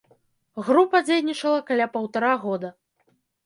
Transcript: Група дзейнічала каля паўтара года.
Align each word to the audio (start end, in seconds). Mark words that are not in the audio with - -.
Група 0.69 1.01
дзейнічала 1.11 1.61
каля 1.69 1.87
паўтара 1.99 2.35
года. 2.47 2.77